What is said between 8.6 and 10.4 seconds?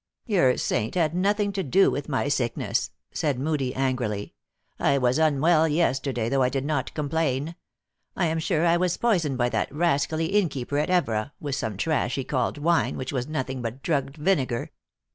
I was poisoned by that rascally